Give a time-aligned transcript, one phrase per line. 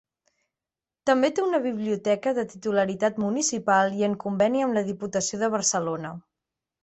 [1.09, 6.15] També té una biblioteca de titularitat municipal i en conveni amb la Diputació de Barcelona.